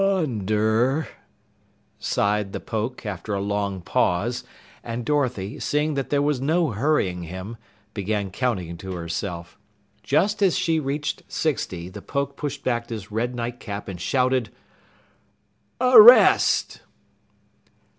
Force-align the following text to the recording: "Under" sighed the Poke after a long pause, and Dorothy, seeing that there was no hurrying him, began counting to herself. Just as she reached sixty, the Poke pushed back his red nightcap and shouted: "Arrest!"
"Under" 0.01 1.07
sighed 1.99 2.53
the 2.53 2.59
Poke 2.59 3.05
after 3.05 3.35
a 3.35 3.39
long 3.39 3.81
pause, 3.81 4.43
and 4.83 5.05
Dorothy, 5.05 5.59
seeing 5.59 5.93
that 5.93 6.09
there 6.09 6.23
was 6.23 6.41
no 6.41 6.71
hurrying 6.71 7.21
him, 7.21 7.55
began 7.93 8.31
counting 8.31 8.77
to 8.77 8.93
herself. 8.93 9.59
Just 10.01 10.41
as 10.41 10.57
she 10.57 10.79
reached 10.79 11.21
sixty, 11.27 11.87
the 11.87 12.01
Poke 12.01 12.35
pushed 12.35 12.63
back 12.63 12.89
his 12.89 13.11
red 13.11 13.35
nightcap 13.35 13.87
and 13.87 14.01
shouted: 14.01 14.49
"Arrest!" 15.79 16.81